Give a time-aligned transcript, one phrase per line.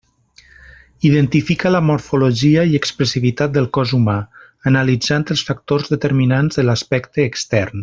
[1.09, 4.17] Identifica la morfologia i expressivitat del cos humà
[4.73, 7.77] analitzant els factors determinants de l'aspecte extern.